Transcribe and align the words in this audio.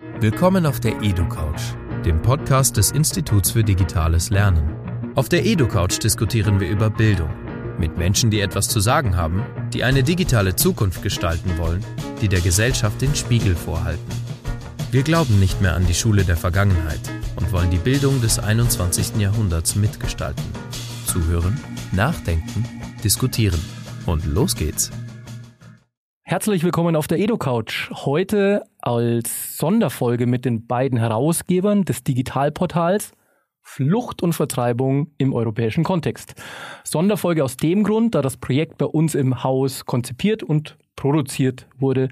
Willkommen 0.00 0.64
auf 0.64 0.80
der 0.80 1.02
EduCouch, 1.02 1.74
dem 2.06 2.22
Podcast 2.22 2.78
des 2.78 2.90
Instituts 2.90 3.50
für 3.50 3.62
Digitales 3.62 4.30
Lernen. 4.30 5.12
Auf 5.14 5.28
der 5.28 5.44
EduCouch 5.44 5.98
diskutieren 5.98 6.58
wir 6.58 6.70
über 6.70 6.88
Bildung 6.88 7.28
mit 7.78 7.98
Menschen, 7.98 8.30
die 8.30 8.40
etwas 8.40 8.68
zu 8.68 8.80
sagen 8.80 9.14
haben, 9.18 9.44
die 9.74 9.84
eine 9.84 10.02
digitale 10.02 10.56
Zukunft 10.56 11.02
gestalten 11.02 11.58
wollen, 11.58 11.84
die 12.22 12.28
der 12.28 12.40
Gesellschaft 12.40 13.02
den 13.02 13.14
Spiegel 13.14 13.54
vorhalten. 13.54 14.10
Wir 14.90 15.02
glauben 15.02 15.38
nicht 15.38 15.60
mehr 15.60 15.74
an 15.74 15.86
die 15.86 15.94
Schule 15.94 16.24
der 16.24 16.38
Vergangenheit 16.38 17.00
und 17.36 17.52
wollen 17.52 17.70
die 17.70 17.76
Bildung 17.76 18.22
des 18.22 18.38
21. 18.38 19.16
Jahrhunderts 19.18 19.76
mitgestalten. 19.76 20.44
Zuhören, 21.04 21.60
nachdenken, 21.92 22.64
diskutieren. 23.04 23.60
Und 24.06 24.24
los 24.24 24.56
geht's! 24.56 24.90
Herzlich 26.22 26.64
willkommen 26.64 26.96
auf 26.96 27.06
der 27.06 27.18
EdoCouch. 27.18 27.90
Heute 27.92 28.62
als 28.82 29.56
Sonderfolge 29.56 30.26
mit 30.26 30.44
den 30.44 30.66
beiden 30.66 30.98
Herausgebern 30.98 31.84
des 31.84 32.02
Digitalportals 32.02 33.12
Flucht 33.62 34.22
und 34.22 34.32
Vertreibung 34.32 35.12
im 35.18 35.32
europäischen 35.32 35.84
Kontext. 35.84 36.34
Sonderfolge 36.82 37.44
aus 37.44 37.56
dem 37.56 37.84
Grund, 37.84 38.14
da 38.14 38.22
das 38.22 38.36
Projekt 38.36 38.78
bei 38.78 38.86
uns 38.86 39.14
im 39.14 39.44
Haus 39.44 39.86
konzipiert 39.86 40.42
und 40.42 40.76
produziert 40.96 41.66
wurde. 41.78 42.08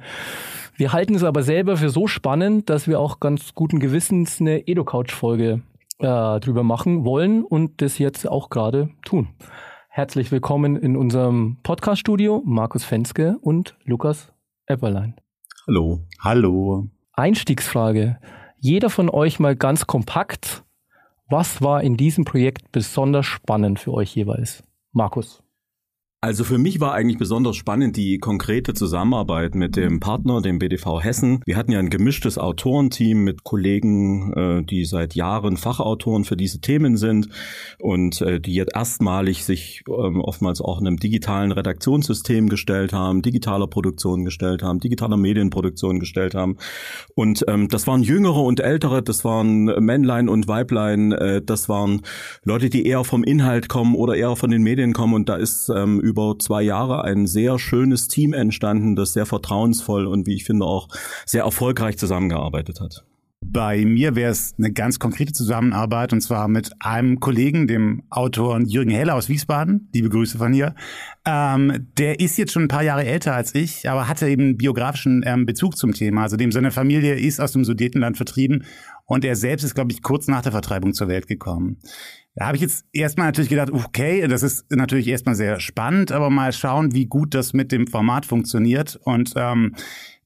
Wir 0.76 0.92
halten 0.92 1.14
es 1.14 1.24
aber 1.24 1.42
selber 1.42 1.76
für 1.76 1.90
so 1.90 2.06
spannend, 2.06 2.70
dass 2.70 2.86
wir 2.86 3.00
auch 3.00 3.18
ganz 3.18 3.54
guten 3.54 3.80
Gewissens 3.80 4.40
eine 4.40 4.68
EdoCouch-Folge 4.68 5.62
äh, 5.98 6.40
drüber 6.40 6.62
machen 6.62 7.04
wollen 7.04 7.42
und 7.44 7.82
das 7.82 7.98
jetzt 7.98 8.28
auch 8.28 8.50
gerade 8.50 8.90
tun. 9.04 9.28
Herzlich 9.88 10.30
willkommen 10.30 10.76
in 10.76 10.96
unserem 10.96 11.58
Podcast-Studio, 11.64 12.42
Markus 12.44 12.84
Fenske 12.84 13.36
und 13.40 13.76
Lukas 13.84 14.32
Epperlein. 14.66 15.16
Hallo. 15.68 16.00
Hallo. 16.18 16.88
Einstiegsfrage. 17.12 18.18
Jeder 18.58 18.88
von 18.88 19.10
euch 19.10 19.38
mal 19.38 19.54
ganz 19.54 19.86
kompakt. 19.86 20.64
Was 21.28 21.60
war 21.60 21.82
in 21.82 21.98
diesem 21.98 22.24
Projekt 22.24 22.72
besonders 22.72 23.26
spannend 23.26 23.78
für 23.78 23.92
euch 23.92 24.16
jeweils? 24.16 24.64
Markus. 24.92 25.42
Also 26.20 26.42
für 26.42 26.58
mich 26.58 26.80
war 26.80 26.94
eigentlich 26.94 27.16
besonders 27.16 27.54
spannend 27.54 27.96
die 27.96 28.18
konkrete 28.18 28.74
Zusammenarbeit 28.74 29.54
mit 29.54 29.76
dem 29.76 30.00
Partner, 30.00 30.42
dem 30.42 30.58
BDV 30.58 31.00
Hessen. 31.00 31.40
Wir 31.46 31.56
hatten 31.56 31.70
ja 31.70 31.78
ein 31.78 31.90
gemischtes 31.90 32.38
Autorenteam 32.38 33.22
mit 33.22 33.44
Kollegen, 33.44 34.32
äh, 34.32 34.64
die 34.64 34.84
seit 34.84 35.14
Jahren 35.14 35.56
Fachautoren 35.56 36.24
für 36.24 36.36
diese 36.36 36.60
Themen 36.60 36.96
sind 36.96 37.28
und 37.78 38.20
äh, 38.20 38.40
die 38.40 38.54
jetzt 38.54 38.74
erstmalig 38.74 39.44
sich 39.44 39.84
ähm, 39.86 40.20
oftmals 40.20 40.60
auch 40.60 40.80
einem 40.80 40.96
digitalen 40.96 41.52
Redaktionssystem 41.52 42.48
gestellt 42.48 42.92
haben, 42.92 43.22
digitaler 43.22 43.68
Produktion 43.68 44.24
gestellt 44.24 44.64
haben, 44.64 44.80
digitaler 44.80 45.16
Medienproduktion 45.16 46.00
gestellt 46.00 46.34
haben. 46.34 46.56
Und 47.14 47.44
ähm, 47.46 47.68
das 47.68 47.86
waren 47.86 48.02
Jüngere 48.02 48.42
und 48.42 48.58
Ältere, 48.58 49.04
das 49.04 49.24
waren 49.24 49.66
Männlein 49.66 50.28
und 50.28 50.48
Weiblein, 50.48 51.12
äh, 51.12 51.42
das 51.42 51.68
waren 51.68 52.02
Leute, 52.42 52.70
die 52.70 52.86
eher 52.86 53.04
vom 53.04 53.22
Inhalt 53.22 53.68
kommen 53.68 53.94
oder 53.94 54.16
eher 54.16 54.34
von 54.34 54.50
den 54.50 54.64
Medien 54.64 54.92
kommen 54.94 55.14
und 55.14 55.28
da 55.28 55.36
ist 55.36 55.68
ähm, 55.68 56.00
über 56.08 56.38
zwei 56.38 56.62
Jahre 56.62 57.04
ein 57.04 57.26
sehr 57.26 57.58
schönes 57.58 58.08
Team 58.08 58.32
entstanden, 58.32 58.96
das 58.96 59.12
sehr 59.12 59.26
vertrauensvoll 59.26 60.06
und 60.06 60.26
wie 60.26 60.34
ich 60.34 60.44
finde 60.44 60.64
auch 60.64 60.88
sehr 61.26 61.44
erfolgreich 61.44 61.98
zusammengearbeitet 61.98 62.80
hat. 62.80 63.04
Bei 63.40 63.84
mir 63.84 64.16
wäre 64.16 64.32
es 64.32 64.54
eine 64.58 64.72
ganz 64.72 64.98
konkrete 64.98 65.32
Zusammenarbeit 65.32 66.12
und 66.12 66.20
zwar 66.20 66.48
mit 66.48 66.72
einem 66.80 67.20
Kollegen, 67.20 67.68
dem 67.68 68.02
Autor 68.10 68.60
Jürgen 68.60 68.90
Heller 68.90 69.14
aus 69.14 69.28
Wiesbaden. 69.28 69.88
Liebe 69.94 70.08
Grüße 70.08 70.38
von 70.38 70.52
hier. 70.52 70.74
Ähm, 71.24 71.86
der 71.98 72.18
ist 72.18 72.36
jetzt 72.36 72.52
schon 72.52 72.64
ein 72.64 72.68
paar 72.68 72.82
Jahre 72.82 73.04
älter 73.04 73.34
als 73.34 73.54
ich, 73.54 73.88
aber 73.88 74.08
hatte 74.08 74.28
eben 74.28 74.56
biografischen 74.56 75.22
ähm, 75.24 75.46
Bezug 75.46 75.76
zum 75.76 75.94
Thema. 75.94 76.22
Also 76.22 76.36
dem 76.36 76.50
seine 76.50 76.72
Familie 76.72 77.14
ist 77.14 77.40
aus 77.40 77.52
dem 77.52 77.64
Sudetenland 77.64 78.16
vertrieben 78.16 78.64
und 79.06 79.24
er 79.24 79.36
selbst 79.36 79.62
ist, 79.62 79.76
glaube 79.76 79.92
ich, 79.92 80.02
kurz 80.02 80.26
nach 80.26 80.42
der 80.42 80.52
Vertreibung 80.52 80.92
zur 80.92 81.06
Welt 81.06 81.28
gekommen. 81.28 81.78
Da 82.38 82.46
habe 82.46 82.56
ich 82.56 82.62
jetzt 82.62 82.84
erstmal 82.92 83.26
natürlich 83.26 83.50
gedacht, 83.50 83.72
okay, 83.72 84.24
das 84.28 84.44
ist 84.44 84.70
natürlich 84.70 85.08
erstmal 85.08 85.34
sehr 85.34 85.58
spannend, 85.58 86.12
aber 86.12 86.30
mal 86.30 86.52
schauen, 86.52 86.94
wie 86.94 87.06
gut 87.06 87.34
das 87.34 87.52
mit 87.52 87.72
dem 87.72 87.88
Format 87.88 88.26
funktioniert. 88.26 88.94
Und 89.02 89.32
ähm, 89.34 89.74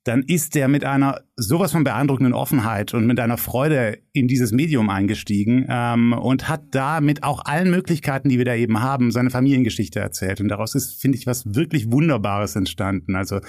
dann 0.04 0.22
ist 0.22 0.54
der 0.54 0.68
mit 0.68 0.84
einer 0.84 1.22
sowas 1.42 1.72
von 1.72 1.84
beeindruckenden 1.84 2.34
Offenheit 2.34 2.94
und 2.94 3.06
mit 3.06 3.20
einer 3.20 3.36
Freude 3.36 3.98
in 4.12 4.28
dieses 4.28 4.52
Medium 4.52 4.90
eingestiegen 4.90 5.66
ähm, 5.68 6.12
und 6.12 6.48
hat 6.48 6.62
da 6.70 7.00
mit 7.00 7.22
auch 7.22 7.44
allen 7.44 7.70
Möglichkeiten, 7.70 8.28
die 8.28 8.38
wir 8.38 8.44
da 8.44 8.54
eben 8.54 8.80
haben, 8.80 9.10
seine 9.10 9.30
Familiengeschichte 9.30 10.00
erzählt. 10.00 10.40
Und 10.40 10.48
daraus 10.48 10.74
ist, 10.74 11.00
finde 11.00 11.18
ich, 11.18 11.26
was 11.26 11.54
wirklich 11.54 11.90
Wunderbares 11.90 12.56
entstanden. 12.56 13.16
Also 13.16 13.40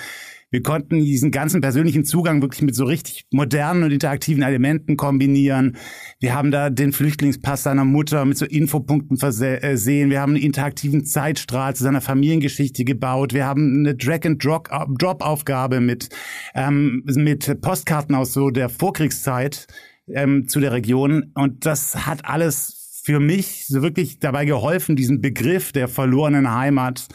wir 0.53 0.61
konnten 0.61 0.99
diesen 0.99 1.31
ganzen 1.31 1.61
persönlichen 1.61 2.05
Zugang 2.05 2.43
wirklich 2.43 2.61
mit 2.61 2.75
so 2.75 2.85
richtig 2.85 3.25
modernen 3.31 3.81
und 3.81 3.91
interaktiven 3.91 4.43
Elementen 4.43 4.97
kombinieren. 4.97 5.77
Wir 6.19 6.35
haben 6.35 6.51
da 6.51 6.69
den 6.69 6.91
Flüchtlingspass 6.91 7.63
seiner 7.63 7.85
Mutter 7.85 8.23
mit 8.23 8.37
so 8.37 8.45
Infopunkten 8.45 9.17
versehen. 9.17 10.11
Wir 10.11 10.21
haben 10.21 10.33
einen 10.33 10.43
interaktiven 10.43 11.05
Zeitstrahl 11.05 11.75
zu 11.75 11.81
seiner 11.81 12.01
Familiengeschichte 12.01 12.85
gebaut. 12.85 13.33
Wir 13.33 13.47
haben 13.47 13.79
eine 13.79 13.95
Drag-and-Drop-Aufgabe 13.95 15.79
mit, 15.79 16.09
ähm, 16.53 17.01
mit 17.03 17.59
Postkarten 17.83 18.15
aus 18.15 18.31
so 18.31 18.49
der 18.49 18.69
Vorkriegszeit 18.69 19.67
ähm, 20.07 20.47
zu 20.47 20.61
der 20.61 20.71
Region. 20.71 21.31
Und 21.35 21.65
das 21.65 22.07
hat 22.07 22.25
alles 22.25 23.01
für 23.03 23.19
mich 23.19 23.67
so 23.67 23.81
wirklich 23.81 24.19
dabei 24.19 24.45
geholfen, 24.45 24.95
diesen 24.95 25.19
Begriff 25.19 25.73
der 25.73 25.89
verlorenen 25.89 26.55
Heimat 26.55 27.07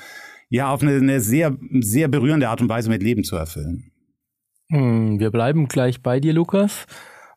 ja 0.50 0.70
auf 0.70 0.82
eine, 0.82 0.96
eine 0.96 1.20
sehr, 1.20 1.56
sehr 1.80 2.08
berührende 2.08 2.50
Art 2.50 2.60
und 2.60 2.68
Weise 2.68 2.90
mit 2.90 3.02
Leben 3.02 3.24
zu 3.24 3.36
erfüllen. 3.36 3.90
Hm, 4.70 5.18
wir 5.18 5.30
bleiben 5.30 5.68
gleich 5.68 6.02
bei 6.02 6.20
dir, 6.20 6.34
Lukas. 6.34 6.84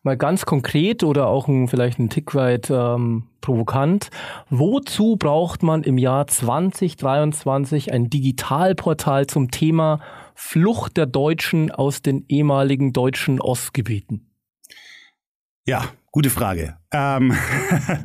Mal 0.03 0.18
ganz 0.18 0.46
konkret 0.46 1.03
oder 1.03 1.28
auch 1.28 1.48
ein, 1.48 1.69
vielleicht 1.69 2.00
ein 2.00 2.09
Tick 2.09 2.36
weit 2.36 2.69
ähm, 2.69 3.28
provokant. 3.40 4.09
Wozu 4.50 5.16
braucht 5.16 5.63
man 5.63 5.84
im 5.84 5.98
Jahr 5.98 6.28
2023 6.28 7.94
ein 7.94 8.09
Digitalportal 8.09 9.28
zum 9.28 9.52
Thema 9.52 10.02
Flucht 10.36 10.97
der 10.97 11.06
Deutschen 11.06 11.72
aus 11.72 12.02
den 12.02 12.25
ehemaligen 12.28 12.94
deutschen 12.94 13.40
Ostgebieten? 13.40 14.31
Ja, 15.66 15.92
Gute 16.14 16.30
Frage. 16.30 16.75
Ähm 16.92 17.34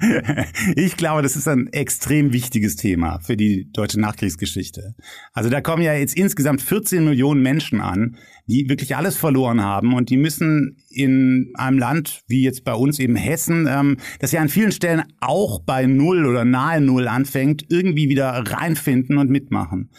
ich 0.76 0.96
glaube, 0.96 1.22
das 1.22 1.34
ist 1.34 1.48
ein 1.48 1.66
extrem 1.72 2.32
wichtiges 2.32 2.76
Thema 2.76 3.18
für 3.18 3.36
die 3.36 3.68
deutsche 3.72 3.98
Nachkriegsgeschichte. 3.98 4.94
Also 5.32 5.50
da 5.50 5.60
kommen 5.60 5.82
ja 5.82 5.92
jetzt 5.92 6.16
insgesamt 6.16 6.62
14 6.62 7.04
Millionen 7.04 7.42
Menschen 7.42 7.80
an, 7.80 8.16
die 8.46 8.68
wirklich 8.68 8.94
alles 8.94 9.16
verloren 9.16 9.60
haben 9.60 9.92
und 9.92 10.08
die 10.08 10.18
müssen 10.18 10.76
in 10.88 11.50
einem 11.54 11.80
Land 11.80 12.22
wie 12.28 12.44
jetzt 12.44 12.62
bei 12.62 12.74
uns 12.74 13.00
eben 13.00 13.16
Hessen, 13.16 13.66
ähm, 13.68 13.96
das 14.20 14.30
ja 14.30 14.40
an 14.40 14.50
vielen 14.50 14.70
Stellen 14.70 15.02
auch 15.18 15.58
bei 15.64 15.86
Null 15.86 16.26
oder 16.26 16.44
nahe 16.44 16.80
Null 16.80 17.08
anfängt, 17.08 17.64
irgendwie 17.70 18.08
wieder 18.08 18.28
reinfinden 18.28 19.18
und 19.18 19.30
mitmachen. 19.30 19.90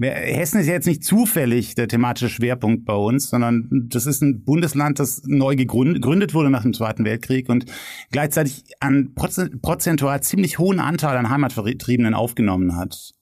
Hessen 0.00 0.60
ist 0.60 0.68
ja 0.68 0.74
jetzt 0.74 0.86
nicht 0.86 1.02
zufällig 1.02 1.74
der 1.74 1.88
thematische 1.88 2.28
Schwerpunkt 2.28 2.84
bei 2.84 2.94
uns, 2.94 3.30
sondern 3.30 3.68
das 3.88 4.06
ist 4.06 4.22
ein 4.22 4.44
Bundesland, 4.44 5.00
das 5.00 5.22
neu 5.26 5.56
gegründet 5.56 6.34
wurde 6.34 6.50
nach 6.50 6.62
dem 6.62 6.72
Zweiten 6.72 7.04
Weltkrieg 7.04 7.48
und 7.48 7.64
gleichzeitig 8.12 8.62
einen 8.78 9.14
prozentual 9.14 10.22
ziemlich 10.22 10.58
hohen 10.58 10.78
Anteil 10.78 11.16
an 11.16 11.30
Heimatvertriebenen 11.30 12.14
aufgenommen 12.14 12.76
hat. 12.76 13.14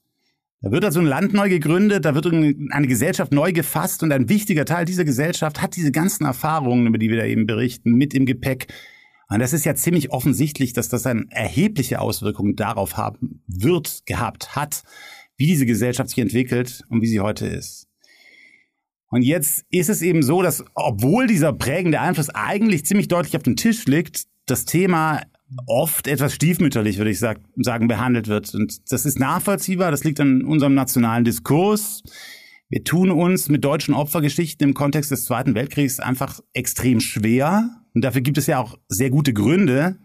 Da 0.61 0.71
wird 0.71 0.85
also 0.85 1.01
ein 1.01 1.07
Land 1.07 1.33
neu 1.33 1.49
gegründet, 1.49 2.05
da 2.05 2.15
wird 2.15 2.27
eine 2.27 2.87
Gesellschaft 2.87 3.33
neu 3.33 3.53
gefasst 3.53 4.03
und 4.03 4.13
ein 4.13 4.29
wichtiger 4.29 4.65
Teil 4.65 4.85
dieser 4.85 5.05
Gesellschaft 5.05 5.63
hat 5.63 5.77
diese 5.77 5.93
ganzen 5.93 6.25
Erfahrungen, 6.25 6.87
über 6.87 6.99
die 6.99 7.09
wir 7.09 7.17
da 7.17 7.25
eben 7.25 7.47
berichten, 7.47 7.93
mit 7.93 8.15
im 8.15 8.27
Gepäck. 8.27 8.67
Und 9.29 9.41
das 9.41 9.53
ist 9.53 9.65
ja 9.65 9.75
ziemlich 9.75 10.13
offensichtlich, 10.13 10.73
dass 10.73 10.89
das 10.89 11.07
eine 11.07 11.27
erhebliche 11.31 12.01
Auswirkungen 12.01 12.55
darauf 12.55 12.97
haben 12.97 13.43
wird, 13.47 14.03
gehabt 14.07 14.57
hat, 14.57 14.83
wie 15.37 15.47
diese 15.47 15.67
Gesellschaft 15.67 16.11
sich 16.11 16.19
entwickelt 16.19 16.83
und 16.89 17.03
wie 17.03 17.07
sie 17.07 17.21
heute 17.21 17.47
ist. 17.47 17.87
Und 19.09 19.23
jetzt 19.23 19.65
ist 19.71 19.89
es 19.89 20.03
eben 20.03 20.23
so, 20.23 20.43
dass 20.43 20.65
obwohl 20.75 21.27
dieser 21.27 21.53
prägende 21.53 22.01
Einfluss 22.01 22.31
eigentlich 22.31 22.85
ziemlich 22.85 23.09
deutlich 23.09 23.37
auf 23.37 23.43
dem 23.43 23.57
Tisch 23.57 23.87
liegt, 23.87 24.25
das 24.47 24.65
Thema 24.65 25.23
oft 25.67 26.09
etwas 26.09 26.35
stiefmütterlich, 26.35 26.99
würde 26.99 27.11
ich 27.11 27.21
sagen, 27.21 27.89
behandelt 27.89 28.29
wird. 28.29 28.53
Und 28.55 28.91
das 28.91 29.07
ist 29.07 29.19
nachvollziehbar, 29.19 29.91
das 29.91 30.05
liegt 30.05 30.21
an 30.21 30.43
unserem 30.43 30.75
nationalen 30.75 31.25
Diskurs. 31.25 32.03
Wir 32.69 32.83
tun 32.83 33.13
uns 33.13 33.49
mit 33.49 33.65
deutschen 33.65 33.95
Opfergeschichten 33.95 34.69
im 34.69 34.75
Kontext 34.75 35.13
des 35.13 35.25
Zweiten 35.25 35.55
Weltkriegs 35.55 36.01
einfach 36.01 36.41
extrem 36.53 36.99
schwer. 36.99 37.71
Und 37.95 38.05
dafür 38.05 38.23
gibt 38.23 38.39
es 38.39 38.49
ja 38.49 38.59
auch 38.59 38.77
sehr 38.89 39.11
gute 39.11 39.33
Gründe. 39.33 39.99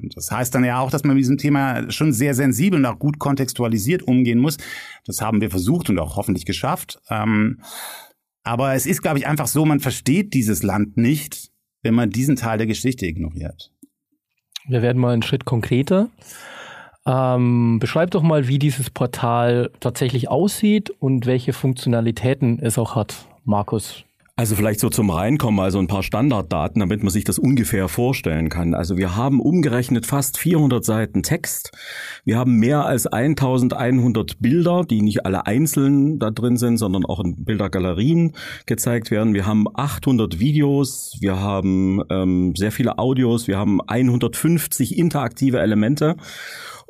Und 0.00 0.16
das 0.16 0.30
heißt 0.30 0.54
dann 0.54 0.64
ja 0.64 0.80
auch, 0.80 0.90
dass 0.90 1.04
man 1.04 1.14
mit 1.14 1.22
diesem 1.22 1.38
Thema 1.38 1.90
schon 1.90 2.12
sehr 2.12 2.34
sensibel 2.34 2.78
und 2.78 2.86
auch 2.86 2.98
gut 2.98 3.18
kontextualisiert 3.18 4.02
umgehen 4.02 4.38
muss. 4.38 4.58
Das 5.04 5.20
haben 5.20 5.40
wir 5.40 5.50
versucht 5.50 5.90
und 5.90 5.98
auch 5.98 6.16
hoffentlich 6.16 6.46
geschafft. 6.46 7.00
Ähm, 7.10 7.60
aber 8.42 8.74
es 8.74 8.86
ist, 8.86 9.02
glaube 9.02 9.18
ich, 9.18 9.26
einfach 9.26 9.48
so, 9.48 9.64
man 9.64 9.80
versteht 9.80 10.32
dieses 10.34 10.62
Land 10.62 10.96
nicht, 10.96 11.50
wenn 11.82 11.94
man 11.94 12.10
diesen 12.10 12.36
Teil 12.36 12.58
der 12.58 12.66
Geschichte 12.66 13.06
ignoriert. 13.06 13.72
Wir 14.68 14.82
werden 14.82 15.00
mal 15.00 15.12
einen 15.12 15.22
Schritt 15.22 15.44
konkreter. 15.44 16.10
Ähm, 17.06 17.78
beschreib 17.78 18.10
doch 18.10 18.22
mal, 18.22 18.48
wie 18.48 18.58
dieses 18.58 18.90
Portal 18.90 19.70
tatsächlich 19.78 20.28
aussieht 20.28 20.90
und 20.90 21.26
welche 21.26 21.52
Funktionalitäten 21.52 22.58
es 22.60 22.78
auch 22.78 22.96
hat, 22.96 23.26
Markus. 23.44 24.04
Also 24.38 24.54
vielleicht 24.54 24.80
so 24.80 24.90
zum 24.90 25.08
Reinkommen, 25.08 25.60
also 25.60 25.78
ein 25.78 25.86
paar 25.86 26.02
Standarddaten, 26.02 26.80
damit 26.80 27.02
man 27.02 27.08
sich 27.08 27.24
das 27.24 27.38
ungefähr 27.38 27.88
vorstellen 27.88 28.50
kann. 28.50 28.74
Also 28.74 28.98
wir 28.98 29.16
haben 29.16 29.40
umgerechnet 29.40 30.04
fast 30.04 30.36
400 30.36 30.84
Seiten 30.84 31.22
Text. 31.22 31.70
Wir 32.26 32.36
haben 32.36 32.56
mehr 32.56 32.84
als 32.84 33.06
1100 33.06 34.38
Bilder, 34.38 34.84
die 34.84 35.00
nicht 35.00 35.24
alle 35.24 35.46
einzeln 35.46 36.18
da 36.18 36.30
drin 36.30 36.58
sind, 36.58 36.76
sondern 36.76 37.06
auch 37.06 37.20
in 37.20 37.46
Bildergalerien 37.46 38.34
gezeigt 38.66 39.10
werden. 39.10 39.32
Wir 39.32 39.46
haben 39.46 39.64
800 39.72 40.38
Videos, 40.38 41.16
wir 41.20 41.40
haben 41.40 42.02
ähm, 42.10 42.54
sehr 42.56 42.72
viele 42.72 42.98
Audios, 42.98 43.48
wir 43.48 43.56
haben 43.56 43.80
150 43.80 44.98
interaktive 44.98 45.60
Elemente. 45.60 46.14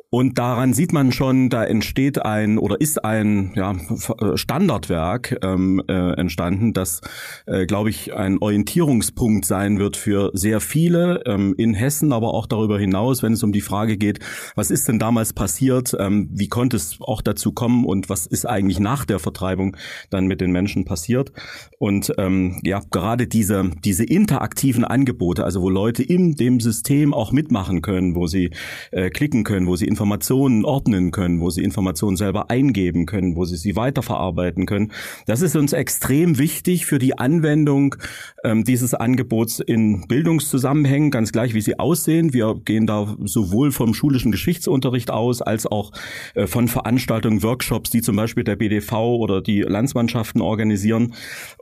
Und 0.09 0.37
daran 0.37 0.73
sieht 0.73 0.93
man 0.93 1.11
schon, 1.11 1.49
da 1.49 1.65
entsteht 1.65 2.23
ein 2.23 2.57
oder 2.57 2.79
ist 2.79 3.03
ein 3.03 3.51
ja, 3.55 3.73
äh, 3.73 4.37
Standardwerk 4.37 5.37
ähm, 5.43 5.83
äh, 5.89 6.13
entstanden, 6.13 6.71
das, 6.71 7.01
äh, 7.45 7.65
glaube 7.65 7.89
ich, 7.89 8.13
ein 8.13 8.37
Orientierungspunkt 8.37 9.43
sein 9.43 9.79
wird 9.79 9.97
für 9.97 10.31
sehr 10.33 10.61
viele 10.61 11.23
ähm, 11.25 11.53
in 11.57 11.73
Hessen, 11.73 12.13
aber 12.13 12.33
auch 12.33 12.45
darüber 12.45 12.79
hinaus, 12.79 13.21
wenn 13.21 13.33
es 13.33 13.43
um 13.43 13.51
die 13.51 13.59
Frage 13.59 13.97
geht, 13.97 14.19
was 14.55 14.71
ist 14.71 14.87
denn 14.87 14.97
damals 14.97 15.33
passiert, 15.33 15.93
ähm, 15.99 16.29
wie 16.31 16.47
konnte 16.47 16.77
es 16.77 16.99
auch 17.01 17.21
dazu 17.21 17.51
kommen 17.51 17.83
und 17.83 18.07
was 18.07 18.27
ist 18.27 18.45
eigentlich 18.45 18.79
nach 18.79 19.03
der 19.03 19.19
Vertreibung 19.19 19.75
dann 20.09 20.25
mit 20.25 20.39
den 20.39 20.53
Menschen 20.53 20.85
passiert. 20.85 21.33
Und 21.79 22.13
ähm, 22.17 22.61
ja, 22.63 22.81
gerade 22.91 23.27
diese, 23.27 23.71
diese 23.83 24.05
interaktiven 24.05 24.85
Angebote, 24.85 25.43
also 25.43 25.61
wo 25.61 25.69
Leute 25.69 26.01
in 26.01 26.35
dem 26.35 26.61
System 26.61 27.13
auch 27.13 27.33
mitmachen 27.33 27.81
können, 27.81 28.15
wo 28.15 28.27
sie 28.27 28.51
äh, 28.91 29.09
klicken 29.09 29.43
können, 29.43 29.67
wo 29.67 29.75
sie 29.75 29.96
Informationen 29.97 30.63
ordnen 30.63 31.09
können, 31.09 31.41
wo 31.41 31.49
sie 31.49 31.63
Informationen 31.63 32.17
selber 32.17 32.51
eingeben 32.51 33.07
können, 33.07 33.35
wo 33.35 33.45
sie 33.45 33.57
sie 33.57 33.75
weiterverarbeiten 33.75 34.67
können. 34.67 34.91
Das 35.25 35.41
ist 35.41 35.55
uns 35.55 35.73
extrem 35.73 36.37
wichtig 36.37 36.85
für 36.85 36.99
die 36.99 37.17
Anwendung 37.17 37.95
ähm, 38.43 38.63
dieses 38.63 38.93
Angebots 38.93 39.59
in 39.59 40.07
Bildungszusammenhängen, 40.07 41.09
ganz 41.09 41.31
gleich 41.31 41.55
wie 41.55 41.61
sie 41.61 41.79
aussehen. 41.79 42.31
Wir 42.31 42.53
gehen 42.63 42.85
da 42.85 43.17
sowohl 43.23 43.71
vom 43.71 43.95
schulischen 43.95 44.31
Geschichtsunterricht 44.31 45.09
aus, 45.09 45.41
als 45.41 45.65
auch 45.65 45.91
äh, 46.35 46.45
von 46.45 46.67
Veranstaltungen, 46.67 47.41
Workshops, 47.41 47.89
die 47.89 48.01
zum 48.01 48.17
Beispiel 48.17 48.43
der 48.43 48.55
BDV 48.55 48.93
oder 48.93 49.41
die 49.41 49.61
Landsmannschaften 49.61 50.41
organisieren. 50.41 51.15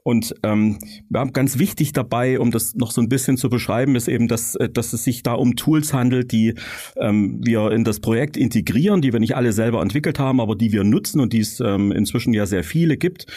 Und 0.03 0.35
ähm, 0.43 0.77
ganz 1.31 1.57
wichtig 1.57 1.93
dabei, 1.93 2.38
um 2.38 2.51
das 2.51 2.75
noch 2.75 2.91
so 2.91 2.99
ein 2.99 3.07
bisschen 3.07 3.38
zu 3.38 3.49
beschreiben, 3.49 3.95
ist 3.95 4.09
eben, 4.09 4.27
dass, 4.27 4.55
äh, 4.55 4.67
dass 4.67 4.91
es 4.91 5.05
sich 5.05 5.23
da 5.23 5.35
um 5.35 5.55
Tools 5.55 5.93
handelt, 5.93 6.33
die 6.33 6.55
ähm, 6.97 7.39
wir 7.41 7.71
in 7.71 7.85
das 7.85 8.01
Projekt 8.01 8.25
Projekt 8.25 8.38
integrieren, 8.38 9.01
die 9.01 9.13
wir 9.13 9.19
nicht 9.19 9.36
alle 9.36 9.54
selber 9.54 9.83
entwickelt 9.83 10.18
haben, 10.18 10.42
aber 10.42 10.56
die 10.56 10.72
wir 10.72 10.83
nutzen 10.83 11.19
und 11.19 11.31
die 11.31 11.42
es 11.42 11.60
ähm, 11.60 11.92
inzwischen 11.92 12.33
ja 12.33 12.48
sehr 12.48 12.63
viele 12.63 12.98
gibt. 12.98 13.27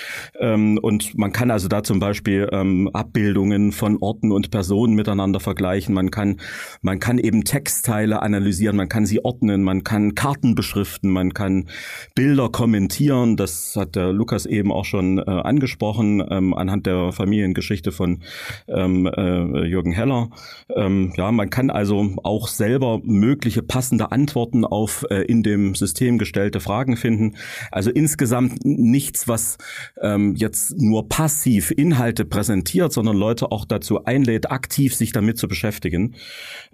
Ähm, 0.40 0.78
und 0.80 1.18
man 1.18 1.30
kann 1.30 1.50
also 1.50 1.68
da 1.68 1.82
zum 1.82 1.98
Beispiel 1.98 2.48
ähm, 2.52 2.88
Abbildungen 2.94 3.72
von 3.72 3.98
Orten 4.00 4.32
und 4.32 4.50
Personen 4.50 4.94
miteinander 4.94 5.40
vergleichen. 5.40 5.94
Man 5.94 6.10
kann, 6.10 6.40
man 6.80 7.00
kann 7.00 7.18
eben 7.18 7.44
Textteile 7.44 8.22
analysieren, 8.22 8.76
man 8.76 8.88
kann 8.88 9.04
sie 9.04 9.22
ordnen, 9.22 9.62
man 9.62 9.84
kann 9.84 10.14
Karten 10.14 10.54
beschriften, 10.54 11.10
man 11.10 11.34
kann 11.34 11.68
Bilder 12.14 12.48
kommentieren. 12.48 13.36
Das 13.36 13.76
hat 13.76 13.94
der 13.94 14.14
Lukas 14.14 14.46
eben 14.46 14.72
auch 14.72 14.86
schon 14.86 15.18
äh, 15.18 15.22
angesprochen 15.22 16.24
ähm, 16.30 16.54
anhand 16.54 16.86
der 16.86 17.12
Familiengeschichte 17.12 17.92
von 17.92 18.22
ähm, 18.68 19.04
äh, 19.04 19.66
Jürgen 19.66 19.92
Heller. 19.92 20.30
Ähm, 20.74 21.12
ja, 21.18 21.30
man 21.30 21.50
kann 21.50 21.68
also 21.68 22.16
auch 22.22 22.48
selber 22.48 23.00
mögliche 23.02 23.62
passende 23.62 24.12
Antworten 24.12 24.64
auf 24.64 24.77
äh, 25.10 25.22
in 25.22 25.42
dem 25.42 25.74
System 25.74 26.18
gestellte 26.18 26.60
Fragen 26.60 26.96
finden. 26.96 27.36
Also 27.70 27.90
insgesamt 27.90 28.64
nichts, 28.64 29.28
was 29.28 29.58
ähm, 30.00 30.34
jetzt 30.36 30.78
nur 30.78 31.08
passiv 31.08 31.70
Inhalte 31.70 32.24
präsentiert, 32.24 32.92
sondern 32.92 33.16
Leute 33.16 33.50
auch 33.52 33.64
dazu 33.64 34.04
einlädt, 34.04 34.50
aktiv 34.50 34.94
sich 34.94 35.12
damit 35.12 35.38
zu 35.38 35.48
beschäftigen. 35.48 36.14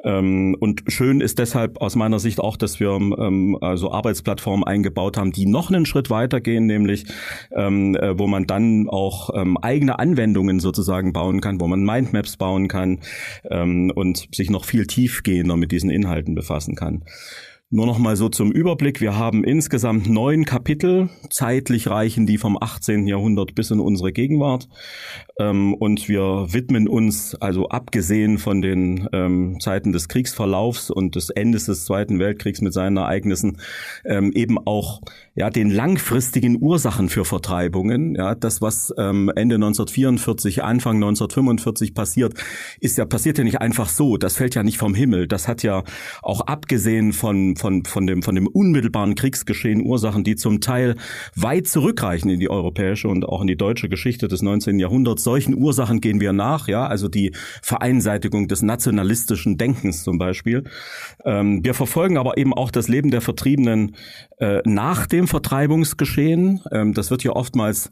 Ähm, 0.03 0.57
und 0.61 0.83
schön 0.89 1.21
ist 1.21 1.39
deshalb 1.39 1.81
aus 1.81 1.97
meiner 1.97 2.19
Sicht 2.19 2.41
auch, 2.41 2.57
dass 2.57 2.81
wir 2.81 2.91
ähm, 2.91 3.57
also 3.61 3.91
Arbeitsplattformen 3.93 4.65
eingebaut 4.65 5.17
haben, 5.17 5.33
die 5.33 5.47
noch 5.47 5.71
einen 5.71 5.87
Schritt 5.87 6.11
weitergehen, 6.11 6.67
nämlich 6.67 7.07
ähm, 7.53 7.97
äh, 7.97 8.19
wo 8.19 8.27
man 8.27 8.47
dann 8.47 8.89
auch 8.89 9.31
ähm, 9.35 9.57
eigene 9.59 9.99
Anwendungen 9.99 10.61
sozusagen 10.61 11.13
bauen 11.13 11.41
kann, 11.41 11.61
wo 11.61 11.67
man 11.67 11.83
Mindmaps 11.83 12.37
bauen 12.37 12.69
kann 12.69 13.01
ähm, 13.51 13.93
und 13.95 14.29
sich 14.33 14.51
noch 14.51 14.65
viel 14.65 14.87
tiefgehender 14.87 15.57
mit 15.57 15.73
diesen 15.73 15.91
Inhalten 15.91 16.35
befassen 16.35 16.75
kann. 16.75 17.05
Nur 17.75 17.87
noch 17.87 17.99
mal 17.99 18.15
so 18.15 18.29
zum 18.29 18.53
Überblick. 18.53 19.01
Wir 19.01 19.17
haben 19.17 19.43
insgesamt 19.43 20.09
neun 20.09 20.45
Kapitel. 20.45 21.09
Zeitlich 21.29 21.89
reichen 21.89 22.25
die 22.25 22.39
vom 22.39 22.57
18. 22.57 23.09
Jahrhundert 23.09 23.57
bis 23.57 23.73
in 23.73 23.81
unsere 23.81 24.13
Gegenwart. 24.13 24.69
Ähm, 25.41 25.75
und 25.75 26.09
wir 26.09 26.47
widmen 26.53 26.87
uns, 26.87 27.35
also 27.35 27.69
abgesehen 27.71 28.39
von 28.39 28.63
den 28.63 29.09
ähm, 29.13 29.59
Zeiten 29.59 29.91
des 29.91 30.07
Kriegsverlaufs 30.07 30.89
und 30.89 31.17
des 31.17 31.31
Endes 31.31 31.67
des 31.67 31.85
Zweiten 31.85 32.21
Weltkriegs 32.21 32.61
mit 32.61 32.73
seinen 32.73 32.97
Ereignissen, 32.97 33.59
ähm, 34.05 34.31
eben 34.33 34.57
auch 34.65 35.01
ja 35.35 35.51
den 35.51 35.69
langfristigen 35.69 36.63
Ursachen 36.63 37.09
für 37.09 37.25
Vertreibungen. 37.25 38.15
Ja, 38.15 38.37
das 38.37 38.63
was 38.63 38.91
Ende 38.91 39.57
1944, 39.57 40.63
Anfang 40.63 40.99
1945 40.99 41.93
passiert, 41.93 42.35
ist 42.79 42.99
ja 42.99 43.05
passiert 43.05 43.39
ja 43.39 43.43
nicht 43.43 43.61
einfach 43.61 43.89
so. 43.89 44.17
Das 44.17 44.37
fällt 44.37 44.55
ja 44.55 44.63
nicht 44.63 44.79
vom 44.79 44.95
Himmel. 44.95 45.27
Das 45.27 45.49
hat 45.49 45.65
ja 45.65 45.83
auch 46.23 46.43
abgesehen 46.43 47.13
von 47.13 47.57
von 47.65 47.83
von 47.87 48.07
dem 48.07 48.23
von 48.23 48.35
dem 48.35 48.47
unmittelbaren 48.47 49.15
Kriegsgeschehen 49.15 49.81
Ursachen, 49.81 50.23
die 50.23 50.37
zum 50.37 50.61
Teil 50.61 50.97
weit 51.35 51.67
zurückreichen 51.67 52.29
in 52.29 52.39
die 52.39 52.51
europäische 52.51 53.09
und 53.09 53.25
auch 53.25 53.41
in 53.41 53.47
die 53.47 53.57
deutsche 53.57 53.89
Geschichte 53.89 54.29
des 54.29 54.43
19. 54.43 54.79
Jahrhunderts. 54.79 55.25
Solchen 55.25 55.57
Ursachen 55.57 56.03
gehen 56.03 56.21
wir 56.21 56.35
nach. 56.35 56.69
Ja, 56.69 56.87
also 56.87 57.09
die 57.09 57.33
Vereinseitigung 57.63 58.49
des 58.49 58.61
nationalistischen 58.61 59.57
Denkens 59.57 60.05
zum 60.05 60.19
Beispiel. 60.19 60.65
Ähm, 61.25 61.65
wir 61.65 61.73
verfolgen 61.73 62.19
aber 62.19 62.37
eben 62.37 62.53
auch 62.53 62.71
das 62.71 62.89
Leben 62.89 63.11
der 63.11 63.23
Vertriebenen 63.23 63.97
äh, 64.39 64.61
nach 64.67 65.07
dem 65.07 65.27
Vertreibungsgeschehen. 65.27 66.61
Ähm, 66.71 66.93
das 66.93 67.11
wird 67.11 67.25
ja 67.25 67.33
oftmals 67.33 67.91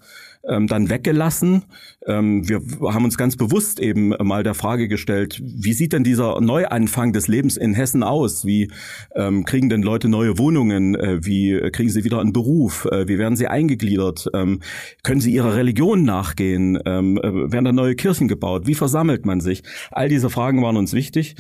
ähm, 0.49 0.67
dann 0.67 0.91
weggelassen. 0.91 1.65
Ähm, 2.06 2.49
wir 2.49 2.61
haben 2.93 3.05
uns 3.05 3.17
ganz 3.17 3.37
bewusst 3.37 3.81
eben 3.81 4.09
mal 4.09 4.43
der 4.43 4.55
Frage 4.55 4.89
gestellt, 4.89 5.41
wie 5.44 5.73
sieht 5.73 5.93
denn 5.93 6.05
dieser 6.05 6.41
Neuanfang 6.41 7.12
des 7.12 7.29
Lebens 7.29 7.56
in 7.56 7.75
Hessen 7.75 8.03
aus? 8.03 8.44
Wie 8.44 8.71
ähm, 9.15 9.44
kriegen 9.44 9.69
denn 9.69 9.83
Leute 9.83 10.09
neue 10.09 10.39
Wohnungen? 10.39 10.94
Äh, 10.94 11.25
wie 11.25 11.71
kriegen 11.73 11.91
sie 11.91 12.05
wieder 12.05 12.21
einen 12.21 12.33
Beruf? 12.33 12.87
Äh, 12.91 13.09
wie 13.09 13.19
werden 13.19 13.37
sie 13.37 13.47
eingegliedert? 13.47 14.29
Ähm, 14.35 14.61
können 15.03 15.21
sie 15.21 15.33
ihrer 15.33 15.55
Religion 15.55 16.05
nachgehen? 16.05 16.79
Ähm, 16.85 17.19
äh, 17.19 17.53
werden 17.53 17.65
da 17.65 17.73
neue 17.73 17.95
Kirchen 17.95 18.29
gebaut? 18.29 18.67
Wie 18.67 18.75
versammelt 18.75 19.27
man 19.27 19.41
sich? 19.41 19.62
All 19.91 20.09
diese 20.09 20.31
Fragen 20.31 20.62
waren 20.62 20.77
uns 20.77 20.93
wichtig. 20.93 21.37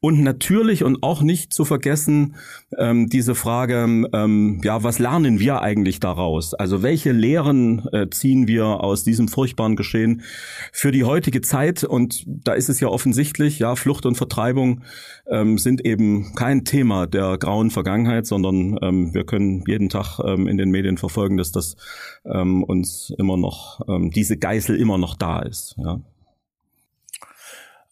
Und 0.00 0.22
natürlich 0.22 0.84
und 0.84 1.02
auch 1.02 1.22
nicht 1.22 1.54
zu 1.54 1.64
vergessen 1.64 2.36
ähm, 2.78 3.08
diese 3.08 3.34
Frage, 3.34 4.08
ähm, 4.12 4.60
ja, 4.62 4.82
was 4.82 4.98
lernen 4.98 5.40
wir 5.40 5.62
eigentlich 5.62 6.00
daraus? 6.00 6.52
Also 6.54 6.82
welche 6.82 7.12
Lehren 7.12 7.86
äh, 7.92 8.08
ziehen 8.10 8.46
wir 8.46 8.66
aus 8.66 9.04
diesem 9.04 9.28
furchtbaren 9.28 9.74
Geschehen 9.74 10.22
für 10.70 10.92
die 10.92 11.04
heutige 11.04 11.40
Zeit? 11.40 11.82
Und 11.82 12.24
da 12.26 12.52
ist 12.52 12.68
es 12.68 12.78
ja 12.80 12.88
offensichtlich, 12.88 13.58
ja, 13.58 13.74
Flucht 13.74 14.04
und 14.04 14.16
Vertreibung 14.16 14.82
ähm, 15.30 15.56
sind 15.58 15.84
eben 15.84 16.34
kein 16.34 16.64
Thema 16.64 17.06
der 17.06 17.38
grauen 17.38 17.70
Vergangenheit, 17.70 18.26
sondern 18.26 18.78
ähm, 18.82 19.14
wir 19.14 19.24
können 19.24 19.64
jeden 19.66 19.88
Tag 19.88 20.20
ähm, 20.24 20.46
in 20.46 20.58
den 20.58 20.70
Medien 20.70 20.98
verfolgen, 20.98 21.36
dass 21.36 21.52
das 21.52 21.76
ähm, 22.24 22.62
uns 22.62 23.12
immer 23.18 23.36
noch, 23.36 23.80
ähm, 23.88 24.10
diese 24.10 24.36
Geißel 24.36 24.76
immer 24.76 24.98
noch 24.98 25.16
da 25.16 25.40
ist. 25.40 25.74
Ja. 25.78 26.00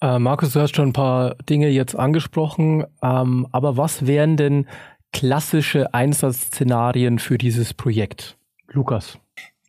Äh, 0.04 0.18
Markus, 0.18 0.52
du 0.52 0.60
hast 0.60 0.76
schon 0.76 0.90
ein 0.90 0.92
paar 0.92 1.34
Dinge 1.48 1.70
jetzt 1.70 1.96
angesprochen, 1.96 2.84
ähm, 3.02 3.46
aber 3.52 3.78
was 3.78 4.06
wären 4.06 4.36
denn 4.36 4.66
klassische 5.14 5.94
Einsatzszenarien 5.94 7.18
für 7.18 7.38
dieses 7.38 7.72
Projekt? 7.72 8.36
Lukas. 8.70 9.18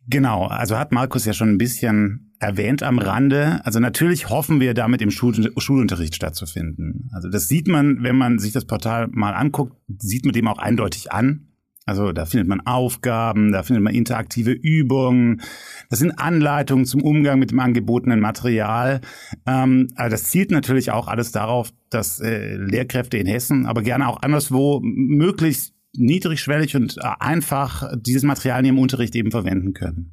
Genau, 0.08 0.44
also 0.46 0.76
hat 0.76 0.92
Markus 0.92 1.24
ja 1.24 1.32
schon 1.32 1.48
ein 1.48 1.58
bisschen 1.58 2.34
erwähnt 2.38 2.82
am 2.82 2.98
Rande. 2.98 3.62
Also 3.64 3.80
natürlich 3.80 4.28
hoffen 4.28 4.60
wir 4.60 4.74
damit 4.74 5.00
im 5.00 5.10
Schul 5.10 5.50
Schulunterricht 5.56 6.14
stattzufinden. 6.14 7.08
Also 7.14 7.30
das 7.30 7.48
sieht 7.48 7.66
man, 7.66 8.02
wenn 8.02 8.16
man 8.16 8.38
sich 8.38 8.52
das 8.52 8.66
Portal 8.66 9.08
mal 9.10 9.32
anguckt, 9.32 9.74
sieht 9.88 10.26
man 10.26 10.34
dem 10.34 10.48
auch 10.48 10.58
eindeutig 10.58 11.12
an. 11.12 11.48
Also 11.86 12.12
da 12.12 12.26
findet 12.26 12.48
man 12.48 12.60
Aufgaben, 12.66 13.52
da 13.52 13.62
findet 13.62 13.84
man 13.84 13.94
interaktive 13.94 14.50
Übungen, 14.50 15.40
das 15.88 16.00
sind 16.00 16.18
Anleitungen 16.18 16.84
zum 16.84 17.00
Umgang 17.00 17.38
mit 17.38 17.52
dem 17.52 17.60
angebotenen 17.60 18.18
Material. 18.20 19.00
Ähm, 19.46 19.88
aber 19.94 20.08
das 20.08 20.24
zielt 20.24 20.50
natürlich 20.50 20.90
auch 20.90 21.06
alles 21.06 21.30
darauf, 21.30 21.70
dass 21.88 22.20
äh, 22.20 22.56
Lehrkräfte 22.56 23.18
in 23.18 23.26
Hessen, 23.26 23.66
aber 23.66 23.82
gerne 23.82 24.08
auch 24.08 24.20
anderswo 24.20 24.80
möglichst 24.82 25.74
niedrigschwellig 25.96 26.74
und 26.74 26.98
äh, 26.98 27.02
einfach 27.20 27.92
dieses 27.96 28.24
Material 28.24 28.60
in 28.60 28.66
ihrem 28.66 28.78
Unterricht 28.78 29.14
eben 29.14 29.30
verwenden 29.30 29.72
können. 29.72 30.12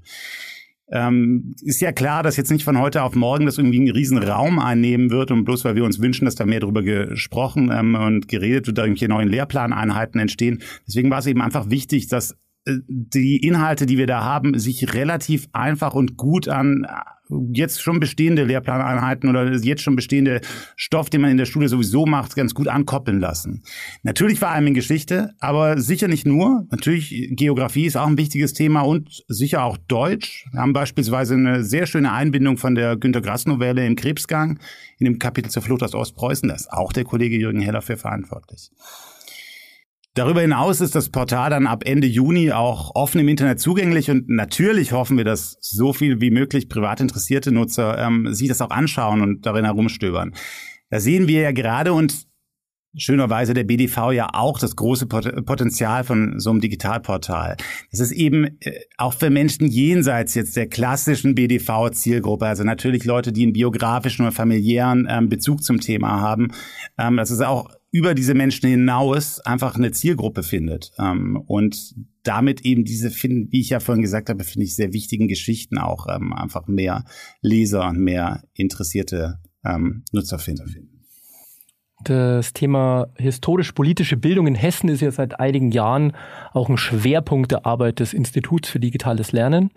Ähm, 0.91 1.55
ist 1.61 1.81
ja 1.81 1.91
klar, 1.91 2.23
dass 2.23 2.37
jetzt 2.37 2.51
nicht 2.51 2.65
von 2.65 2.77
heute 2.77 3.03
auf 3.03 3.15
morgen 3.15 3.45
das 3.45 3.57
irgendwie 3.57 3.77
einen 3.79 3.91
riesen 3.91 4.17
Raum 4.17 4.59
einnehmen 4.59 5.11
wird 5.11 5.31
und 5.31 5.45
bloß 5.45 5.63
weil 5.65 5.75
wir 5.75 5.85
uns 5.85 6.01
wünschen, 6.01 6.25
dass 6.25 6.35
da 6.35 6.45
mehr 6.45 6.59
darüber 6.59 6.83
gesprochen 6.83 7.71
ähm, 7.73 7.95
und 7.95 8.27
geredet 8.27 8.67
wird, 8.67 8.77
da 8.77 8.83
irgendwelche 8.83 9.07
neuen 9.07 9.29
Lehrplaneinheiten 9.29 10.19
entstehen. 10.19 10.61
Deswegen 10.87 11.09
war 11.09 11.19
es 11.19 11.27
eben 11.27 11.41
einfach 11.41 11.69
wichtig, 11.69 12.07
dass 12.07 12.37
die 12.65 13.37
Inhalte, 13.37 13.85
die 13.85 13.97
wir 13.97 14.07
da 14.07 14.23
haben, 14.23 14.57
sich 14.57 14.93
relativ 14.93 15.47
einfach 15.51 15.93
und 15.93 16.17
gut 16.17 16.47
an 16.47 16.85
jetzt 17.51 17.81
schon 17.81 17.99
bestehende 17.99 18.43
Lehrplaneinheiten 18.43 19.29
oder 19.29 19.53
jetzt 19.53 19.81
schon 19.81 19.95
bestehende 19.95 20.41
Stoff, 20.75 21.09
den 21.09 21.21
man 21.21 21.31
in 21.31 21.37
der 21.37 21.45
Schule 21.45 21.69
sowieso 21.69 22.05
macht, 22.05 22.35
ganz 22.35 22.53
gut 22.53 22.67
ankoppeln 22.67 23.19
lassen. 23.19 23.63
Natürlich 24.03 24.39
vor 24.39 24.49
allem 24.49 24.67
in 24.67 24.73
Geschichte, 24.73 25.33
aber 25.39 25.79
sicher 25.79 26.07
nicht 26.07 26.25
nur. 26.25 26.67
Natürlich 26.69 27.29
Geografie 27.31 27.85
ist 27.85 27.95
auch 27.95 28.07
ein 28.07 28.17
wichtiges 28.17 28.53
Thema 28.53 28.81
und 28.81 29.23
sicher 29.27 29.63
auch 29.63 29.77
Deutsch. 29.77 30.45
Wir 30.51 30.61
haben 30.61 30.73
beispielsweise 30.73 31.35
eine 31.35 31.63
sehr 31.63 31.85
schöne 31.85 32.11
Einbindung 32.11 32.57
von 32.57 32.75
der 32.75 32.97
Günter 32.97 33.21
Grass 33.21 33.45
Novelle 33.45 33.85
im 33.85 33.95
Krebsgang 33.95 34.59
in 34.99 35.05
dem 35.05 35.19
Kapitel 35.19 35.49
zur 35.49 35.63
Flucht 35.63 35.83
aus 35.83 35.95
Ostpreußen. 35.95 36.49
Da 36.49 36.55
ist 36.55 36.71
auch 36.71 36.93
der 36.93 37.03
Kollege 37.03 37.37
Jürgen 37.37 37.61
Heller 37.61 37.81
für 37.81 37.97
verantwortlich. 37.97 38.71
Darüber 40.15 40.41
hinaus 40.41 40.79
ist 40.79 40.93
das 40.93 41.09
Portal 41.09 41.49
dann 41.49 41.65
ab 41.65 41.83
Ende 41.85 42.05
Juni 42.05 42.51
auch 42.51 42.91
offen 42.93 43.19
im 43.19 43.27
Internet 43.27 43.59
zugänglich 43.59 44.11
und 44.11 44.29
natürlich 44.29 44.91
hoffen 44.91 45.17
wir, 45.17 45.23
dass 45.23 45.57
so 45.59 45.91
viel 45.91 46.21
wie 46.21 46.29
möglich 46.29 46.69
privat 46.69 47.01
interessierte 47.01 47.51
Nutzer 47.51 47.97
ähm, 47.97 48.31
sich 48.31 48.47
das 48.47 48.61
auch 48.61 48.69
anschauen 48.69 49.21
und 49.21 49.47
darin 49.47 49.65
herumstöbern. 49.65 50.35
Da 50.91 50.99
sehen 50.99 51.27
wir 51.27 51.41
ja 51.41 51.51
gerade 51.51 51.93
und 51.93 52.27
schönerweise 52.95 53.55
der 53.55 53.63
BDV 53.63 54.11
ja 54.11 54.29
auch 54.33 54.59
das 54.59 54.75
große 54.75 55.07
Potenzial 55.07 56.03
von 56.03 56.39
so 56.39 56.51
einem 56.51 56.61
Digitalportal. 56.61 57.57
Das 57.89 57.99
ist 57.99 58.11
eben 58.11 58.59
äh, 58.59 58.81
auch 58.97 59.15
für 59.15 59.31
Menschen 59.31 59.65
jenseits 59.65 60.35
jetzt 60.35 60.55
der 60.55 60.67
klassischen 60.67 61.33
BDV-Zielgruppe, 61.33 62.45
also 62.45 62.63
natürlich 62.63 63.05
Leute, 63.05 63.31
die 63.31 63.41
einen 63.41 63.53
biografischen 63.53 64.25
oder 64.25 64.31
familiären 64.31 65.07
ähm, 65.09 65.29
Bezug 65.29 65.63
zum 65.63 65.79
Thema 65.79 66.21
haben. 66.21 66.51
Ähm, 66.99 67.17
das 67.17 67.31
ist 67.31 67.41
auch 67.41 67.71
über 67.93 68.15
diese 68.15 68.33
Menschen 68.33 68.67
hinaus 68.67 69.39
einfach 69.39 69.75
eine 69.75 69.91
Zielgruppe 69.91 70.41
findet 70.41 70.91
ähm, 70.97 71.41
und 71.45 71.93
damit 72.23 72.61
eben 72.61 72.85
diese, 72.85 73.11
wie 73.11 73.61
ich 73.61 73.69
ja 73.69 73.79
vorhin 73.79 74.01
gesagt 74.01 74.29
habe, 74.29 74.43
finde 74.43 74.65
ich 74.65 74.75
sehr 74.75 74.93
wichtigen 74.93 75.27
Geschichten 75.27 75.77
auch 75.77 76.07
ähm, 76.09 76.33
einfach 76.33 76.65
mehr 76.67 77.05
Leser 77.41 77.87
und 77.87 77.99
mehr 77.99 78.43
interessierte 78.55 79.39
ähm, 79.63 80.03
Nutzer 80.11 80.39
finden. 80.39 80.89
Das 82.03 82.51
Thema 82.51 83.09
historisch-politische 83.15 84.17
Bildung 84.17 84.47
in 84.47 84.55
Hessen 84.55 84.89
ist 84.89 85.01
ja 85.01 85.11
seit 85.11 85.39
einigen 85.39 85.71
Jahren 85.71 86.13
auch 86.51 86.69
ein 86.69 86.77
Schwerpunkt 86.77 87.51
der 87.51 87.67
Arbeit 87.67 87.99
des 87.99 88.13
Instituts 88.13 88.69
für 88.69 88.79
digitales 88.79 89.31
Lernen. 89.33 89.69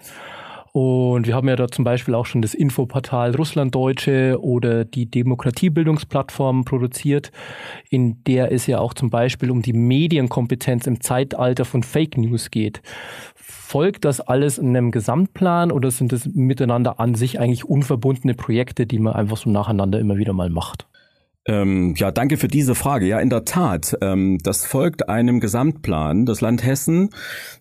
Und 0.77 1.27
wir 1.27 1.35
haben 1.35 1.49
ja 1.49 1.57
da 1.57 1.69
zum 1.69 1.87
Beispiel 1.87 2.15
auch 2.15 2.27
schon 2.27 2.43
das 2.43 2.53
Infoportal 2.53 3.35
Russlanddeutsche 3.35 4.37
oder 4.43 4.85
die 4.85 5.11
Demokratiebildungsplattform 5.11 6.67
produziert, 6.67 7.31
in 7.89 8.23
der 8.25 8.53
es 8.53 8.67
ja 8.67 8.79
auch 8.79 8.93
zum 8.93 9.09
Beispiel 9.09 9.51
um 9.51 9.63
die 9.63 9.73
Medienkompetenz 9.73 10.87
im 10.87 11.01
Zeitalter 11.01 11.65
von 11.65 11.83
Fake 11.83 12.19
News 12.19 12.51
geht. 12.51 12.83
Folgt 13.35 14.05
das 14.05 14.21
alles 14.21 14.59
in 14.59 14.77
einem 14.77 14.91
Gesamtplan 14.91 15.73
oder 15.73 15.91
sind 15.91 16.13
es 16.13 16.27
miteinander 16.27 17.01
an 17.01 17.15
sich 17.15 17.41
eigentlich 17.41 17.65
unverbundene 17.65 18.35
Projekte, 18.35 18.85
die 18.85 18.99
man 18.99 19.15
einfach 19.15 19.39
so 19.39 19.49
nacheinander 19.49 19.99
immer 19.99 20.19
wieder 20.19 20.35
mal 20.35 20.51
macht? 20.51 20.87
Ähm, 21.49 21.95
ja, 21.97 22.11
danke 22.11 22.37
für 22.37 22.49
diese 22.49 22.75
Frage. 22.75 23.07
Ja, 23.07 23.21
in 23.21 23.31
der 23.31 23.45
Tat. 23.45 23.97
Ähm, 24.01 24.39
das 24.43 24.67
folgt 24.67 25.09
einem 25.09 25.39
Gesamtplan. 25.39 26.27
Das 26.27 26.41
Land 26.41 26.65
Hessen, 26.65 27.11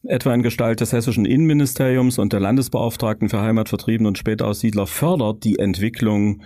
etwa 0.03 0.33
in 0.33 0.41
Gestalt 0.41 0.81
des 0.81 0.91
hessischen 0.91 1.25
Innenministeriums 1.25 2.17
und 2.17 2.33
der 2.33 2.39
Landesbeauftragten 2.39 3.29
für 3.29 3.41
Heimatvertrieben 3.41 4.07
und 4.07 4.17
Spätaussiedler, 4.17 4.87
fördert 4.87 5.43
die 5.43 5.59
Entwicklung 5.59 6.41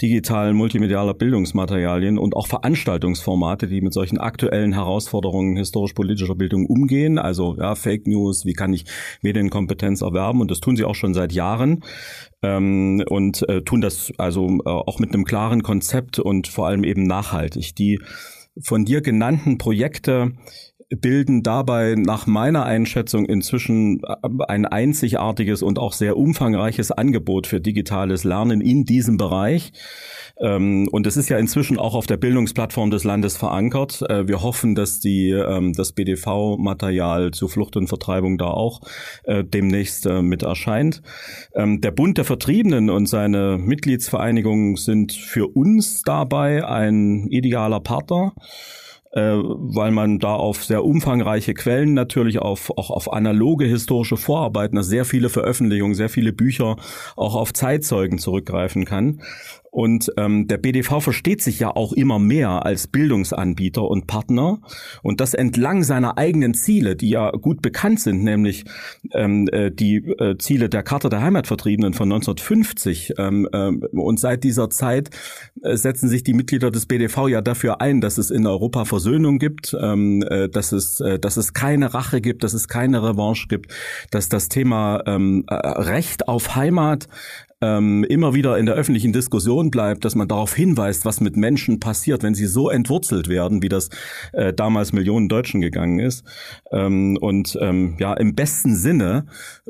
digitalen 0.00 0.56
multimedialer 0.56 1.14
Bildungsmaterialien 1.14 2.18
und 2.18 2.36
auch 2.36 2.46
Veranstaltungsformate, 2.46 3.66
die 3.66 3.80
mit 3.80 3.92
solchen 3.92 4.18
aktuellen 4.18 4.72
Herausforderungen 4.72 5.56
historisch-politischer 5.56 6.34
Bildung 6.36 6.66
umgehen. 6.66 7.18
Also 7.18 7.56
ja, 7.58 7.74
Fake 7.74 8.06
News, 8.06 8.44
wie 8.44 8.52
kann 8.52 8.72
ich 8.72 8.84
Medienkompetenz 9.22 10.02
erwerben? 10.02 10.40
Und 10.40 10.50
das 10.50 10.60
tun 10.60 10.76
sie 10.76 10.84
auch 10.84 10.94
schon 10.94 11.14
seit 11.14 11.32
Jahren 11.32 11.82
ähm, 12.44 13.02
und 13.08 13.48
äh, 13.48 13.62
tun 13.62 13.80
das 13.80 14.12
also 14.18 14.46
äh, 14.64 14.68
auch 14.68 14.98
mit 14.98 15.14
einem 15.14 15.24
klaren 15.24 15.62
Konzept 15.62 16.18
und 16.18 16.48
vor 16.48 16.66
allem 16.66 16.83
eben 16.84 17.06
nachhaltig. 17.06 17.74
Die 17.74 18.00
von 18.60 18.84
dir 18.84 19.00
genannten 19.00 19.58
Projekte 19.58 20.32
bilden 20.96 21.42
dabei 21.42 21.94
nach 21.96 22.26
meiner 22.26 22.64
Einschätzung 22.64 23.26
inzwischen 23.26 24.00
äh, 24.02 24.14
ein 24.48 24.66
einzigartiges 24.66 25.62
und 25.62 25.78
auch 25.78 25.92
sehr 25.92 26.16
umfangreiches 26.16 26.90
Angebot 26.90 27.46
für 27.46 27.60
digitales 27.60 28.24
Lernen 28.24 28.60
in 28.60 28.84
diesem 28.84 29.16
Bereich. 29.16 29.72
Ähm, 30.40 30.88
und 30.90 31.06
es 31.06 31.16
ist 31.16 31.28
ja 31.28 31.38
inzwischen 31.38 31.78
auch 31.78 31.94
auf 31.94 32.06
der 32.06 32.16
Bildungsplattform 32.16 32.90
des 32.90 33.04
Landes 33.04 33.36
verankert. 33.36 34.02
Äh, 34.08 34.26
wir 34.26 34.42
hoffen, 34.42 34.74
dass 34.74 35.00
die, 35.00 35.30
ähm, 35.30 35.72
das 35.72 35.92
BDV-Material 35.92 37.30
zu 37.30 37.48
Flucht 37.48 37.76
und 37.76 37.88
Vertreibung 37.88 38.38
da 38.38 38.46
auch 38.46 38.80
äh, 39.24 39.44
demnächst 39.44 40.06
mit 40.06 40.42
erscheint. 40.42 41.02
Ähm, 41.54 41.80
der 41.80 41.90
Bund 41.90 42.18
der 42.18 42.24
Vertriebenen 42.24 42.90
und 42.90 43.06
seine 43.06 43.58
Mitgliedsvereinigungen 43.58 44.76
sind 44.76 45.12
für 45.12 45.46
uns 45.46 46.02
dabei 46.02 46.66
ein 46.66 47.26
idealer 47.28 47.80
Partner 47.80 48.34
weil 49.14 49.92
man 49.92 50.18
da 50.18 50.34
auf 50.34 50.64
sehr 50.64 50.84
umfangreiche 50.84 51.54
Quellen 51.54 51.94
natürlich 51.94 52.40
auf 52.40 52.70
auch 52.76 52.90
auf 52.90 53.12
analoge 53.12 53.64
historische 53.64 54.16
Vorarbeiten, 54.16 54.76
also 54.76 54.90
sehr 54.90 55.04
viele 55.04 55.28
Veröffentlichungen, 55.28 55.94
sehr 55.94 56.08
viele 56.08 56.32
Bücher 56.32 56.76
auch 57.16 57.36
auf 57.36 57.52
Zeitzeugen 57.52 58.18
zurückgreifen 58.18 58.84
kann. 58.84 59.22
Und 59.74 60.12
ähm, 60.18 60.46
der 60.46 60.58
BDV 60.58 61.00
versteht 61.00 61.42
sich 61.42 61.58
ja 61.58 61.74
auch 61.74 61.92
immer 61.92 62.20
mehr 62.20 62.64
als 62.64 62.86
Bildungsanbieter 62.86 63.82
und 63.82 64.06
Partner 64.06 64.60
und 65.02 65.20
das 65.20 65.34
entlang 65.34 65.82
seiner 65.82 66.16
eigenen 66.16 66.54
Ziele, 66.54 66.94
die 66.94 67.08
ja 67.08 67.32
gut 67.32 67.60
bekannt 67.60 67.98
sind, 67.98 68.22
nämlich 68.22 68.66
ähm, 69.12 69.48
äh, 69.50 69.72
die 69.72 69.96
äh, 69.96 70.38
Ziele 70.38 70.68
der 70.68 70.84
Charta 70.84 71.08
der 71.08 71.22
Heimatvertriebenen 71.22 71.92
von 71.92 72.04
1950. 72.12 73.14
Ähm, 73.18 73.48
äh, 73.52 73.70
und 73.96 74.20
seit 74.20 74.44
dieser 74.44 74.70
Zeit 74.70 75.10
äh, 75.64 75.76
setzen 75.76 76.08
sich 76.08 76.22
die 76.22 76.34
Mitglieder 76.34 76.70
des 76.70 76.86
BDV 76.86 77.26
ja 77.26 77.42
dafür 77.42 77.80
ein, 77.80 78.00
dass 78.00 78.16
es 78.16 78.30
in 78.30 78.46
Europa 78.46 78.84
Versöhnung 78.84 79.40
gibt, 79.40 79.76
ähm, 79.80 80.22
äh, 80.22 80.48
dass 80.48 80.70
es 80.70 81.00
äh, 81.00 81.18
dass 81.18 81.36
es 81.36 81.52
keine 81.52 81.94
Rache 81.94 82.20
gibt, 82.20 82.44
dass 82.44 82.54
es 82.54 82.68
keine 82.68 83.02
Revanche 83.02 83.48
gibt, 83.48 83.74
dass 84.12 84.28
das 84.28 84.48
Thema 84.48 85.02
ähm, 85.06 85.46
äh, 85.48 85.54
Recht 85.56 86.28
auf 86.28 86.54
Heimat 86.54 87.08
ähm, 87.64 88.04
immer 88.04 88.34
wieder 88.34 88.58
in 88.58 88.66
der 88.66 88.74
öffentlichen 88.74 89.12
Diskussion 89.12 89.70
bleibt, 89.70 90.04
dass 90.04 90.14
man 90.14 90.28
darauf 90.28 90.54
hinweist, 90.54 91.04
was 91.04 91.20
mit 91.20 91.36
Menschen 91.36 91.80
passiert, 91.80 92.22
wenn 92.22 92.34
sie 92.34 92.46
so 92.46 92.68
entwurzelt 92.68 93.28
werden, 93.28 93.62
wie 93.62 93.68
das 93.68 93.88
äh, 94.32 94.52
damals 94.52 94.92
Millionen 94.92 95.28
Deutschen 95.28 95.60
gegangen 95.60 95.98
ist. 95.98 96.24
Ähm, 96.72 97.16
und 97.20 97.56
ähm, 97.60 97.96
ja, 97.98 98.12
im 98.14 98.34
besten 98.34 98.76
Sinne 98.76 99.26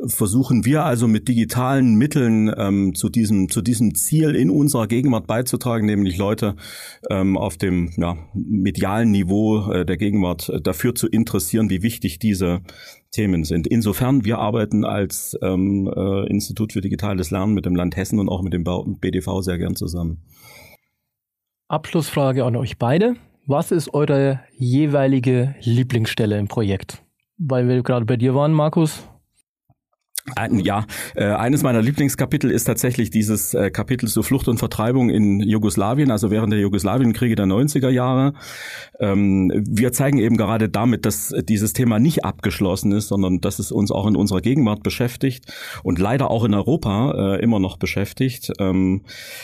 versuchen 0.07 0.65
wir 0.65 0.85
also 0.85 1.07
mit 1.07 1.29
digitalen 1.29 1.95
Mitteln 1.95 2.53
ähm, 2.57 2.95
zu 2.95 3.09
diesem 3.09 3.49
zu 3.49 3.63
diesem 3.63 3.95
Ziel 3.95 4.35
in 4.35 4.51
unserer 4.51 4.89
Gegenwart 4.89 5.27
beizutragen, 5.27 5.87
nämlich 5.87 6.19
Leute 6.19 6.57
ähm, 7.11 7.37
auf 7.37 7.57
dem 7.57 7.93
ja, 7.97 8.17
medialen 8.35 9.11
Niveau 9.13 9.71
äh, 9.71 9.87
der 9.87 9.97
Gegenwart 9.97 10.51
dafür 10.63 10.95
zu 10.95 11.07
interessieren, 11.07 11.71
wie 11.71 11.83
wichtig 11.83 12.19
diese 12.19 12.63
Themen 13.15 13.45
sind. 13.45 13.67
Insofern, 13.67 14.25
wir 14.25 14.39
arbeiten 14.39 14.85
als 14.85 15.37
ähm, 15.43 15.91
äh, 15.95 16.27
Institut 16.29 16.73
für 16.73 16.81
digitales 16.81 17.31
Lernen 17.31 17.55
mit 17.55 17.65
dem 17.65 17.77
Land 17.77 17.97
Hessen 17.97 18.19
und 18.19 18.29
auch 18.29 18.43
mit 18.43 18.53
dem 18.53 18.65
BDV 18.65 19.41
sehr 19.41 19.59
gern 19.59 19.77
zusammen. 19.77 20.23
Abschlussfrage 21.69 22.45
an 22.45 22.57
euch 22.57 22.79
beide. 22.79 23.17
Was 23.47 23.71
ist 23.71 23.93
eure 23.95 24.41
jeweilige 24.57 25.55
Lieblingsstelle 25.61 26.39
im 26.39 26.49
Projekt? 26.49 27.03
Weil 27.39 27.69
wir 27.69 27.83
gerade 27.83 28.05
bei 28.05 28.17
dir 28.17 28.35
waren, 28.35 28.53
Markus. 28.53 29.09
Ein, 30.37 30.61
ja, 30.61 30.87
äh, 31.17 31.27
eines 31.27 31.63
meiner 31.63 31.83
Lieblingskapitel 31.83 32.51
ist 32.51 32.65
tatsächlich 32.65 33.11
dieses 33.11 33.53
äh, 33.53 33.71
Kapitel 33.71 34.09
zur 34.09 34.25
Flucht 34.25 34.49
und 34.49 34.57
Vertreibung 34.57 35.11
in 35.11 35.41
Jugoslawien, 35.41 36.11
also 36.11 36.31
während 36.31 36.51
der 36.51 36.61
Jugoslawienkriege 36.61 37.35
der 37.35 37.45
90er 37.45 37.91
Jahre. 37.91 38.33
Ähm, 38.99 39.53
wir 39.55 39.93
zeigen 39.93 40.17
eben 40.17 40.39
gerade 40.39 40.71
damit, 40.71 41.05
dass 41.05 41.35
dieses 41.47 41.75
Thema 41.75 41.99
nicht 41.99 42.25
abgeschlossen 42.25 42.93
ist, 42.93 43.09
sondern 43.09 43.43
dass 43.43 43.59
es 43.59 43.71
uns 43.71 43.91
auch 43.91 44.07
in 44.07 44.17
unserer 44.17 44.41
Gegenwart 44.41 44.83
beschäftigt 44.83 45.53
und 45.83 45.99
leider 45.99 46.31
auch 46.31 46.45
in 46.45 46.55
Europa 46.55 47.35
äh, 47.35 47.43
immer 47.43 47.61
noch 47.61 47.77
beschäftigt. 47.77 48.51
Ähm, 48.59 49.03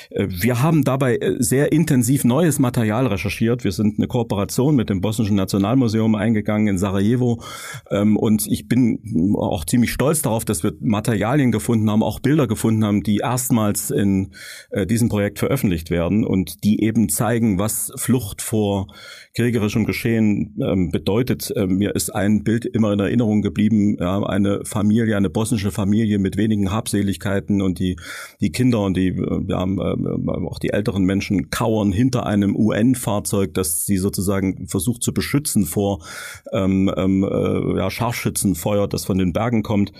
äh, 0.09 0.29
wir 0.31 0.63
haben 0.63 0.83
dabei 0.83 1.17
äh, 1.17 1.37
sehr 1.41 1.73
intensiv 1.73 2.25
neues 2.25 2.59
Material 2.59 3.07
recherchiert. 3.07 3.65
Wir 3.65 3.73
sind 3.73 3.99
eine 3.99 4.07
Kooperation 4.07 4.77
mit 4.77 4.89
dem 4.89 5.03
Bosnischen 5.03 5.37
Nationalmuseum 5.37 6.15
eingegangen 6.15 6.69
in 6.69 6.79
Sarajevo 6.79 7.43
ähm, 7.91 8.17
und 8.17 8.47
ich 8.47 8.67
bin 8.67 9.35
auch 9.37 9.67
ziemlich 9.67 9.93
stolz 9.93 10.23
darauf, 10.23 10.47
dass 10.47 10.63
wir 10.63 10.70
wir 10.71 10.77
Materialien 10.81 11.53
gefunden 11.53 11.91
haben, 11.91 12.03
auch 12.03 12.21
Bilder 12.21 12.47
gefunden 12.47 12.85
haben, 12.85 13.03
die 13.03 13.19
erstmals 13.19 13.91
in 13.91 14.33
äh, 14.71 14.87
diesem 14.87 15.09
Projekt 15.09 15.39
veröffentlicht 15.39 15.91
werden 15.91 16.25
und 16.25 16.65
die 16.65 16.83
eben 16.83 17.09
zeigen, 17.09 17.59
was 17.59 17.93
Flucht 17.97 18.43
vor 18.43 18.89
kriegerischem 19.35 19.85
Geschehen 19.85 20.57
ähm, 20.61 20.91
bedeutet. 20.91 21.53
Ähm, 21.57 21.77
mir 21.77 21.95
ist 21.95 22.11
ein 22.11 22.43
Bild 22.43 22.65
immer 22.67 22.93
in 22.93 23.01
Erinnerung 23.01 23.43
geblieben, 23.43 23.97
ja, 24.01 24.23
eine 24.23 24.65
Familie, 24.65 25.17
eine 25.17 25.31
bosnische 25.31 25.71
Familie 25.71 26.19
mit 26.19 26.37
wenigen 26.37 26.73
Habseligkeiten 26.73 27.63
und 27.63 27.79
die, 27.79 27.97
die 28.41 28.51
Kinder 28.51 28.81
und 28.81 28.97
die, 28.97 29.15
ja, 29.49 29.65
äh, 29.65 30.47
auch 30.47 30.59
die 30.59 30.71
älteren 30.71 31.05
Menschen 31.05 31.51
kauern 31.51 31.93
hinter 31.93 32.27
einem 32.27 32.57
UN-Fahrzeug, 32.57 33.55
das 33.55 33.87
sie 33.87 33.99
sozusagen 33.99 34.67
versucht 34.67 35.03
zu 35.03 35.15
beschützen 35.15 35.65
vor 35.65 36.05
ähm, 36.53 36.93
ähm, 36.97 37.25
äh, 37.25 37.79
ja, 37.79 37.91
Scharfschützenfeuer, 37.91 38.89
das 38.89 39.05
von 39.05 39.19
den 39.19 39.33
Bergen 39.33 39.63
kommt. 39.63 39.93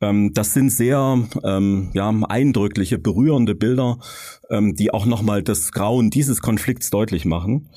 Ähm, 0.00 0.32
das 0.32 0.54
sind 0.54 0.70
sehr 0.70 1.22
ähm, 1.44 1.90
ja, 1.92 2.10
eindrückliche, 2.28 2.98
berührende 2.98 3.54
Bilder, 3.54 3.98
ähm, 4.48 4.74
die 4.74 4.92
auch 4.92 5.04
nochmal 5.04 5.42
das 5.42 5.72
Grauen 5.72 6.10
dieses 6.10 6.40
Konflikts 6.40 6.90
deutlich 6.90 7.26
machen. 7.26 7.68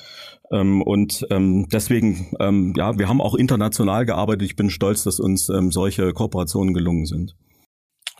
Ähm, 0.53 0.81
und 0.81 1.25
ähm, 1.31 1.67
deswegen, 1.71 2.27
ähm, 2.39 2.73
ja, 2.77 2.97
wir 2.97 3.09
haben 3.09 3.21
auch 3.21 3.35
international 3.35 4.05
gearbeitet. 4.05 4.43
Ich 4.43 4.55
bin 4.55 4.69
stolz, 4.69 5.03
dass 5.03 5.19
uns 5.19 5.49
ähm, 5.49 5.71
solche 5.71 6.13
Kooperationen 6.13 6.73
gelungen 6.73 7.05
sind. 7.05 7.35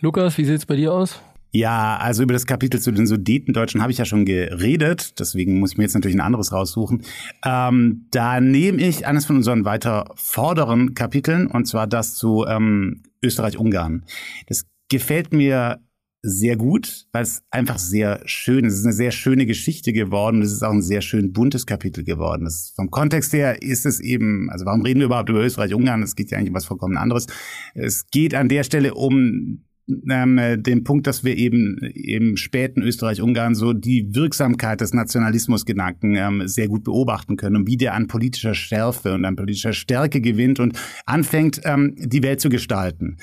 Lukas, 0.02 0.38
wie 0.38 0.46
sieht's 0.46 0.66
bei 0.66 0.76
dir 0.76 0.94
aus? 0.94 1.22
Ja, 1.56 1.98
also 1.98 2.24
über 2.24 2.34
das 2.34 2.48
Kapitel 2.48 2.80
zu 2.80 2.92
den 2.92 3.06
Sudetendeutschen 3.06 3.84
habe 3.84 3.92
ich 3.92 4.00
ja 4.00 4.06
schon 4.06 4.26
geredet, 4.26 5.20
deswegen 5.20 5.60
muss 5.60 5.74
ich 5.74 5.78
mir 5.78 5.84
jetzt 5.84 5.94
natürlich 5.94 6.18
ein 6.18 6.22
anderes 6.22 6.52
raussuchen. 6.52 7.04
Ähm, 7.46 8.08
da 8.10 8.42
nehme 8.42 8.82
ich 8.82 9.06
eines 9.06 9.26
von 9.26 9.36
unseren 9.36 9.64
weiter 9.64 10.06
vorderen 10.16 10.96
Kapiteln, 10.96 11.46
und 11.46 11.66
zwar 11.68 11.86
das 11.86 12.16
zu 12.16 12.44
ähm, 12.48 13.04
Österreich-Ungarn. 13.22 14.04
Das 14.48 14.66
gefällt 14.90 15.32
mir 15.32 15.80
sehr 16.26 16.56
gut, 16.56 17.06
weil 17.12 17.24
es 17.24 17.44
einfach 17.52 17.78
sehr 17.78 18.22
schön 18.26 18.64
ist. 18.64 18.74
Es 18.74 18.80
ist 18.80 18.86
eine 18.86 18.94
sehr 18.94 19.12
schöne 19.12 19.46
Geschichte 19.46 19.92
geworden. 19.92 20.42
Es 20.42 20.54
ist 20.54 20.64
auch 20.64 20.72
ein 20.72 20.82
sehr 20.82 21.02
schön 21.02 21.34
buntes 21.34 21.66
Kapitel 21.66 22.06
geworden. 22.06 22.46
Das, 22.46 22.72
vom 22.78 22.90
Kontext 22.90 23.34
her 23.34 23.62
ist 23.62 23.86
es 23.86 24.00
eben, 24.00 24.50
also 24.50 24.66
warum 24.66 24.82
reden 24.84 25.02
wir 25.02 25.08
überhaupt 25.08 25.30
über 25.30 25.44
Österreich-Ungarn? 25.44 26.02
Es 26.02 26.16
geht 26.16 26.32
ja 26.32 26.38
eigentlich 26.38 26.52
um 26.52 26.56
was 26.56 26.66
vollkommen 26.66 26.96
anderes. 26.96 27.28
Es 27.76 28.08
geht 28.10 28.36
an 28.36 28.48
der 28.48 28.64
Stelle 28.64 28.94
um 28.94 29.66
ähm, 30.10 30.40
den 30.64 30.86
Punkt, 30.86 31.08
dass 31.08 31.26
wir 31.26 31.36
eben 31.36 31.78
im 31.94 32.38
späten 32.38 32.82
Österreich-Ungarn 32.84 33.54
so 33.54 33.74
die 33.74 34.16
Wirksamkeit 34.16 34.80
des 34.80 34.94
Nationalismusgedanken 34.94 36.16
ähm, 36.16 36.48
sehr 36.48 36.70
gut 36.70 36.86
beobachten 36.86 37.36
können 37.36 37.58
und 37.58 37.68
wie 37.68 37.76
der 37.76 37.96
an 37.96 38.08
politischer 38.08 38.56
Schärfe 38.56 39.14
und 39.14 39.26
an 39.26 39.36
politischer 39.36 39.74
Stärke 39.74 40.22
gewinnt 40.22 40.62
und 40.62 40.80
anfängt, 41.06 41.60
ähm, 41.66 41.96
die 41.98 42.24
Welt 42.24 42.40
zu 42.40 42.48
gestalten 42.48 43.18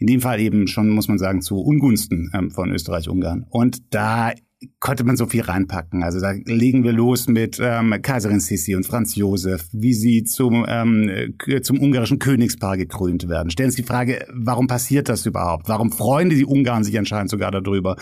in 0.00 0.06
dem 0.06 0.20
Fall 0.20 0.40
eben 0.40 0.66
schon, 0.66 0.88
muss 0.88 1.08
man 1.08 1.18
sagen, 1.18 1.42
zu 1.42 1.60
Ungunsten 1.60 2.30
ähm, 2.34 2.50
von 2.50 2.70
Österreich-Ungarn. 2.70 3.46
Und 3.50 3.94
da 3.94 4.32
konnte 4.78 5.04
man 5.04 5.16
so 5.16 5.26
viel 5.26 5.42
reinpacken. 5.42 6.02
Also 6.02 6.20
da 6.20 6.32
legen 6.32 6.84
wir 6.84 6.92
los 6.92 7.28
mit 7.28 7.58
ähm, 7.62 7.94
Kaiserin 8.02 8.40
Sissi 8.40 8.74
und 8.74 8.86
Franz 8.86 9.14
Josef, 9.14 9.68
wie 9.72 9.94
sie 9.94 10.24
zum, 10.24 10.66
ähm, 10.68 11.34
zum 11.62 11.80
ungarischen 11.80 12.18
Königspaar 12.18 12.76
gekrönt 12.76 13.28
werden. 13.28 13.50
Stellen 13.50 13.70
Sie 13.70 13.82
die 13.82 13.88
Frage, 13.88 14.26
warum 14.32 14.66
passiert 14.66 15.08
das 15.08 15.24
überhaupt? 15.24 15.68
Warum 15.68 15.92
freuen 15.92 16.30
die 16.30 16.44
Ungarn 16.44 16.84
sich 16.84 16.98
anscheinend 16.98 17.30
sogar 17.30 17.50
darüber? 17.50 17.96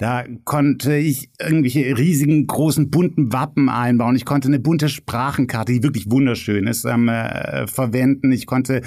Da 0.00 0.24
konnte 0.46 0.96
ich 0.96 1.28
irgendwelche 1.38 1.98
riesigen, 1.98 2.46
großen, 2.46 2.90
bunten 2.90 3.34
Wappen 3.34 3.68
einbauen. 3.68 4.16
Ich 4.16 4.24
konnte 4.24 4.48
eine 4.48 4.58
bunte 4.58 4.88
Sprachenkarte, 4.88 5.74
die 5.74 5.82
wirklich 5.82 6.10
wunderschön 6.10 6.66
ist, 6.66 6.86
ähm, 6.86 7.10
äh, 7.10 7.66
verwenden. 7.66 8.32
Ich 8.32 8.46
konnte 8.46 8.80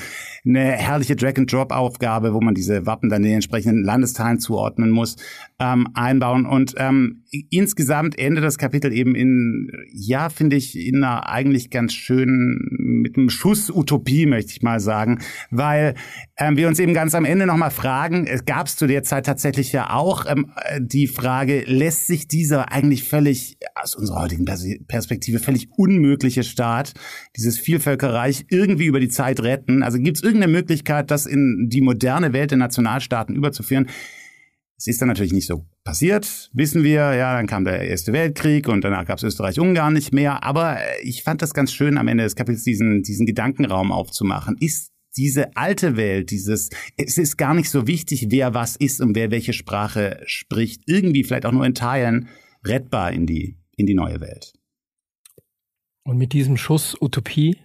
eine 0.44 0.72
herrliche 0.72 1.16
Drag-and-Drop-Aufgabe, 1.16 2.34
wo 2.34 2.42
man 2.42 2.56
diese 2.56 2.88
Wappen 2.88 3.10
dann 3.10 3.22
den 3.22 3.36
entsprechenden 3.36 3.84
Landesteilen 3.84 4.40
zuordnen 4.40 4.90
muss, 4.90 5.18
ähm, 5.60 5.88
einbauen. 5.94 6.48
Und 6.48 6.74
ähm, 6.78 7.22
insgesamt 7.52 8.18
endet 8.18 8.44
das 8.44 8.58
Kapitel 8.58 8.92
eben 8.92 9.14
in, 9.14 9.70
ja, 9.94 10.30
finde 10.30 10.56
ich, 10.56 10.76
in 10.76 11.04
einer 11.04 11.30
eigentlich 11.30 11.70
ganz 11.70 11.94
schönen, 11.94 12.58
mit 13.04 13.20
einem 13.20 13.30
Schuss 13.30 13.70
Utopie, 13.70 14.26
möchte 14.26 14.52
ich 14.52 14.64
mal 14.64 14.80
sagen, 14.80 15.20
weil 15.52 15.94
ähm, 16.38 16.58
wir 16.58 16.68
uns 16.68 16.80
eben 16.80 16.94
ganz 16.96 17.14
am 17.14 17.26
Ende 17.26 17.46
nochmal 17.46 17.70
fragen, 17.70 18.26
es 18.26 18.46
gab 18.46 18.66
es 18.66 18.76
zu 18.76 18.88
der 18.88 19.04
Zeit 19.04 19.26
tatsächlich 19.26 19.72
ja 19.72 19.92
auch 19.92 20.26
ähm, 20.28 20.52
die 20.80 21.08
Frage, 21.08 21.64
lässt 21.68 22.08
sich 22.08 22.28
dieser 22.28 22.72
eigentlich 22.72 23.04
völlig, 23.04 23.58
aus 23.76 23.96
unserer 23.96 24.22
heutigen 24.22 24.46
Perspektive, 24.88 25.38
völlig 25.40 25.70
unmögliche 25.78 26.44
Staat, 26.44 26.94
dieses 27.38 27.60
Vielvölkerreich 27.60 28.46
irgendwie 28.50 28.86
über 28.86 29.00
die 29.00 29.10
Zeit 29.10 29.42
retten? 29.42 29.84
Also 29.84 30.00
gibt 30.00 30.18
es 30.18 30.24
irgendeine 30.24 30.52
Möglichkeit, 30.52 31.12
das 31.12 31.28
in 31.28 31.68
die 31.70 31.82
moderne 31.82 32.34
Welt 32.34 32.50
der 32.50 32.58
Nationalstaaten 32.58 33.36
überzuführen? 33.36 33.88
Es 34.76 34.88
ist 34.88 35.02
dann 35.02 35.08
natürlich 35.08 35.34
nicht 35.34 35.48
so 35.48 35.66
passiert, 35.84 36.50
wissen 36.54 36.84
wir. 36.84 37.14
Ja, 37.14 37.38
dann 37.38 37.48
kam 37.48 37.64
der 37.64 37.88
Erste 37.88 38.12
Weltkrieg 38.12 38.68
und 38.68 38.84
danach 38.84 39.06
gab 39.06 39.18
es 39.18 39.24
Österreich-Ungarn 39.24 39.94
nicht 39.94 40.14
mehr. 40.14 40.44
Aber 40.44 40.80
ich 41.04 41.24
fand 41.24 41.42
das 41.42 41.54
ganz 41.54 41.72
schön, 41.72 41.98
am 41.98 42.08
Ende 42.08 42.24
des 42.24 42.36
Kapitels 42.36 42.64
diesen, 42.64 43.04
diesen 43.04 43.26
Gedankenraum 43.26 43.92
aufzumachen. 43.92 44.58
Ist 44.60 44.93
diese 45.18 45.56
alte 45.56 45.98
Welt, 45.98 46.32
dieses, 46.32 46.70
es 46.98 47.18
ist 47.18 47.38
gar 47.38 47.54
nicht 47.54 47.70
so 47.70 47.88
wichtig, 47.88 48.28
wer 48.30 48.54
was 48.54 48.76
ist 48.76 49.02
und 49.02 49.16
wer 49.16 49.32
welche 49.32 49.54
Sprache 49.54 50.22
spricht, 50.26 50.84
irgendwie 50.88 51.24
vielleicht 51.24 51.46
auch 51.46 51.52
nur 51.52 51.66
in 51.66 51.76
Teilen 51.76 52.30
rettbar 52.66 53.12
in 53.12 53.26
die, 53.26 53.58
in 53.76 53.86
die 53.86 53.94
neue 53.94 54.22
Welt. 54.22 54.54
Und 56.04 56.18
mit 56.18 56.34
diesem 56.34 56.58
Schuss 56.58 56.98
Utopie 57.00 57.58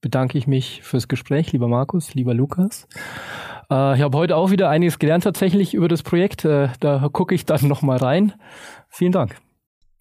bedanke 0.00 0.38
ich 0.38 0.46
mich 0.46 0.82
fürs 0.82 1.08
Gespräch, 1.08 1.52
lieber 1.52 1.68
Markus, 1.68 2.14
lieber 2.14 2.34
Lukas. 2.34 2.86
Äh, 3.70 3.96
ich 3.96 4.02
habe 4.02 4.16
heute 4.16 4.36
auch 4.36 4.50
wieder 4.50 4.68
einiges 4.68 4.98
gelernt 4.98 5.24
tatsächlich 5.24 5.74
über 5.74 5.88
das 5.88 6.02
Projekt. 6.02 6.44
Äh, 6.44 6.68
da 6.80 7.08
gucke 7.12 7.34
ich 7.34 7.46
dann 7.46 7.68
nochmal 7.68 7.98
rein. 7.98 8.32
Vielen 8.88 9.12
Dank. 9.12 9.36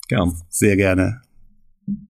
Gern. 0.07 0.33
Sehr 0.49 0.75
gerne. 0.75 1.21